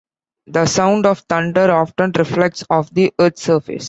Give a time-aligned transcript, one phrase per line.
[0.47, 3.79] The sound of thunder often reflects off the Earth's surface.